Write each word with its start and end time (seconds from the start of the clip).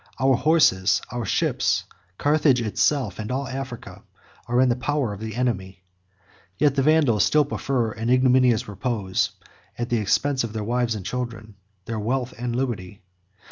Our 0.19 0.35
horses, 0.35 0.99
our 1.11 1.25
ships, 1.25 1.83
Carthage 2.17 2.59
itself, 2.59 3.19
and 3.19 3.31
all 3.31 3.47
Africa, 3.47 4.01
are 4.47 4.59
in 4.59 4.69
the 4.69 4.75
power 4.75 5.13
of 5.13 5.19
the 5.19 5.35
enemy. 5.35 5.83
Yet 6.57 6.73
the 6.73 6.81
Vandals 6.81 7.23
still 7.23 7.45
prefer 7.45 7.91
an 7.91 8.09
ignominious 8.09 8.67
repose, 8.67 9.29
at 9.77 9.89
the 9.89 9.97
expense 9.99 10.43
of 10.43 10.53
their 10.53 10.63
wives 10.63 10.95
and 10.95 11.05
children, 11.05 11.53
their 11.85 11.99
wealth 11.99 12.33
and 12.39 12.55
liberty. 12.55 13.03